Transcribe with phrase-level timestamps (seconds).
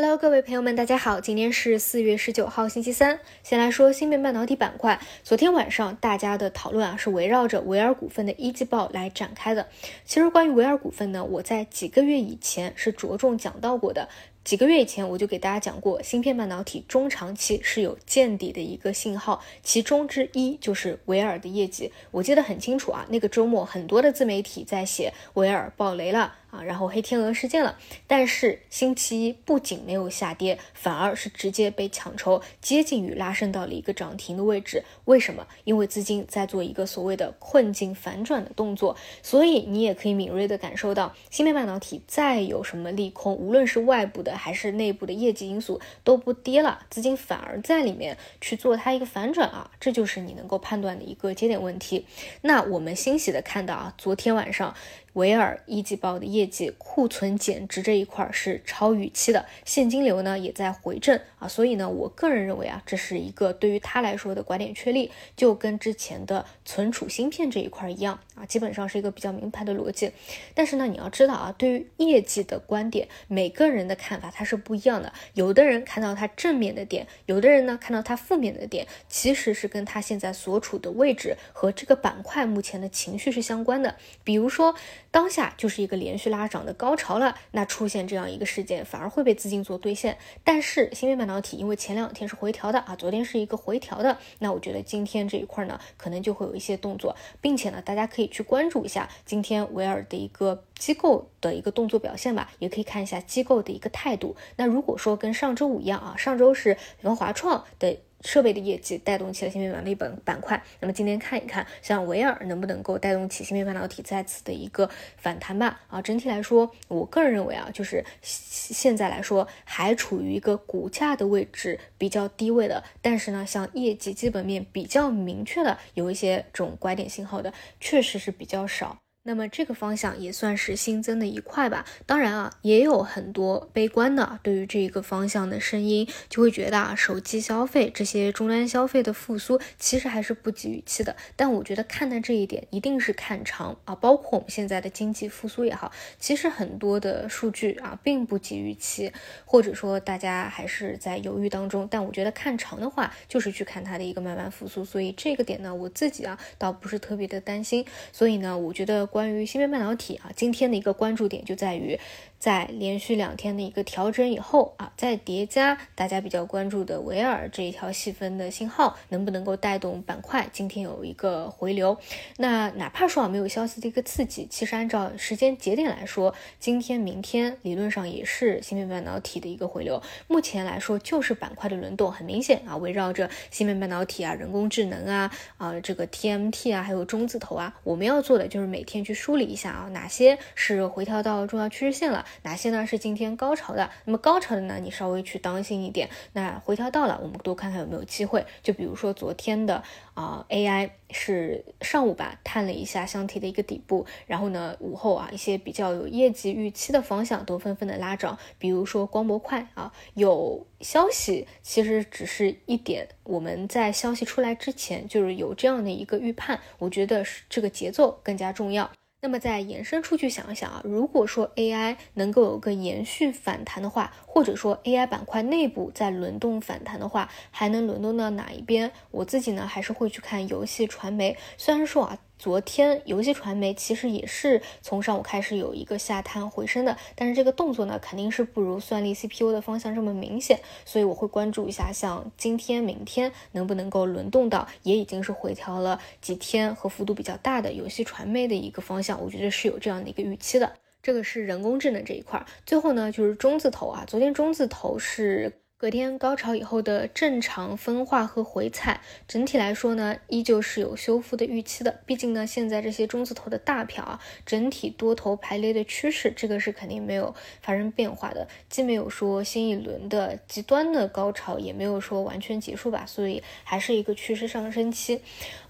[0.00, 3.18] Hello，各位朋友们，大家好，今天是四月十九号，星期三。
[3.42, 9.66] 先来说芯片半导体板块，昨天晚上大家的讨论啊，是围绕着维尔股份的一季报来展开的。
[10.04, 14.08] 其实关于维尔股份呢，我在几个月以前是着重讲到过的。
[14.44, 21.92] 几个月以前我就给大家讲过，芯片半导体中长期是有见底的一个信号，其中之一就是维尔的业绩。
[22.12, 26.36] 我记得很清楚啊，那个周末很多的自媒体在写维尔爆雷了。
[26.58, 34.82] 啊，然后黑天鹅事件了，但是星期一不仅没有下跌，反而是直接被抢筹，接近于拉升到了一个涨停的位置。
[35.04, 35.46] 为什么？
[35.64, 52.06] 因为资金在做一个所谓的困境反转的动作，所以你也可以敏锐的感受到，芯片半导体再有什么利空，无论是外部的还是内部的业绩因素都不跌了，资金反而在里面去做它一个反转啊，这就是你能够判断的一个节点问题。
[52.40, 54.74] 那我们欣喜的看到啊，昨天晚上。
[55.18, 70.12] 维尔一季报的业绩库存减值这一块是超预期的，现金流呢也在回正啊，所以呢，我个人认为啊，这是一个对于他来说的拐点确立，就跟之前的存储芯片这一块一样啊，基本上是一个比较明牌的逻辑。
[70.54, 84.72] 但是呢，你要知道啊，对于业绩的观点，每个人的看法它是不一样的，有的人看到它正面的点，有的人呢看到它负面的点，其实是跟他现在所处的位置和这个板块目前的情绪是相关的，比如说。
[85.10, 90.18] 当下就是一个连续拉涨的高潮了，那出现这样一个事件，反而会被资金做兑现。
[90.44, 104.36] 但是芯片半导体因为前两天是回调的啊，昨天是一个回调的，那我觉得今天这一块呢，可能就会有一些动作，并且呢，大家可以去关注一下今天维尔的一个机构的一个动作表现吧，也可以看一下机构的一个态度。
[104.56, 107.98] 那如果说跟上周五一样啊，上周是比方华创的。
[108.22, 115.80] 设备的业绩带动起了芯片半导体板板块，那么今天看一看，像维尔能不能够带动起芯片半导体再次的一个反弹吧？
[115.88, 128.98] 啊，整体来说，我个人认为啊，就是现在来说还处于一个股价的位置比较低位的，但是呢，像业绩基本面比较明确的，有一些这种拐点信号的，确实是比较少。
[129.28, 131.84] 那么这个方向也算是新增的一块吧。
[132.06, 141.14] 当然啊，也有很多悲观的对于这个方向的声音，就会觉得啊，手机消费这些终端消费的复苏其实还是不及预期的。
[141.36, 149.12] 但我觉得看待这一点一定是看长啊，包括我们现在的经济复苏也好，其实很多的数据啊并不及预期，
[149.44, 151.86] 或者说大家还是在犹豫当中。
[151.90, 154.82] 但我觉得看长的话，就是去看它的一个慢慢复苏。
[154.82, 157.84] 所以这个点呢，我自己啊倒不是特别的担心。
[158.10, 159.06] 所以呢，我觉得。
[159.18, 161.98] 关于芯片半导体啊，今天的一个关注点就在于。
[162.38, 171.98] 在连续两天的一个调整以后啊，再叠加大家比较关注的维尔这一条细分的信号，能不能够带动板块今天有一个回流？
[172.36, 180.00] 那哪怕说啊没有消息的一个刺激，其实按照时间节点来说，今天、明天理论上也是芯片半导体的一个回流。
[180.28, 192.26] 目前来说就是板块的轮动，很明显啊，围绕着芯片半导体啊、人工智能啊、啊这个 TMT 啊，还有中字头啊，我们要做的就是每天去梳理一下啊，哪些是回调到重要趋势线了。
[192.42, 193.90] 哪些呢是今天高潮的？
[194.04, 196.10] 那么高潮的呢，你稍微去当心一点。
[196.34, 198.44] 那回调到了，我们多看看有没有机会。
[198.62, 199.82] 就比如说昨天的
[200.12, 208.38] 啊，AI 是上午吧探了一下箱体的一个底部，然后呢午后啊一些比较有业绩预期的方向都纷纷的拉涨。
[208.58, 213.08] 比如说光模块啊，有消息，其实只是一点。
[213.24, 218.90] 我们在消息出来之前就是有这样的一个预判，我觉得是这个节奏更加重要。
[219.20, 228.92] 那么再延伸出去想一想啊，如果说 AI 能够有个延续反弹的话，或者说 AI 板块内部在轮动反弹的话，还能轮动到哪一边？
[229.10, 232.18] 我自己呢还是会去看游戏传媒，虽然说啊。
[232.38, 250.72] 昨天游戏传媒其实也是从上午开始有一个下探回升的，但是这个动作呢肯定是不如算力 CPU 的方向这么明显，所以我会关注一下，像今天、明天能不能够轮动到也已经是回调了几天和幅度比较大的游戏传媒的一个方向，我觉得是有这样的一个预期的。
[251.02, 255.60] 这个是人工智能这一块，最后呢就是中字头啊，昨天中字头是。
[255.80, 262.00] 隔天高潮以后的正常分化和回踩，整体来说呢，依旧是有修复的预期的。
[262.04, 267.32] 毕竟呢，现在这些中字头的大票啊，整体多头排列的趋势，这个是肯定没有
[267.62, 268.48] 发生变化的。
[268.68, 275.20] 既没有说新一轮的极端的高潮，也没有说完全结束吧，所以还是一个趋势上升期。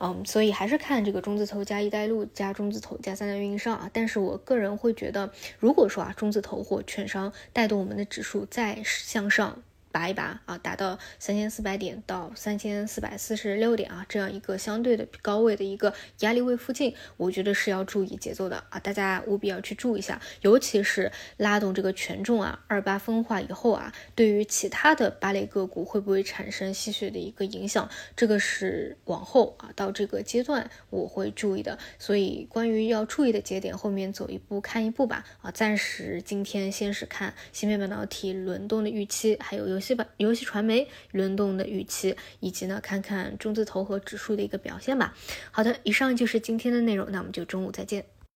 [0.00, 3.90] 嗯，所以还是看这个中字头加一带路加中字头加三大运营商啊。
[3.92, 9.62] 但是我个人会觉得，如果说啊，中字头或券商带动我们的指数再向上。
[9.98, 35.24] 拔一拔啊，达到三千四百点到三千四百四十六点啊，这样一个相对的高位的一个压力位附近，我觉得是要注意节奏的啊，大家务必要去注意一下，尤其是拉动这个权重啊，二八分化以后啊，对于其他的八类个股会不会产生吸血的一个影响，这个是往后啊到这个阶段我会注意的，所以关于要注意的节点，后面走一步看一步吧。
[35.42, 45.16] 啊，暂时今天先是看芯片半导体轮动的预期，还有游戏板、游戏传媒轮动的预期，以及呢看看中字头和指数的一个表现吧。
[45.50, 48.04] 好的，以上就是今天的内容，那我们就中午再见。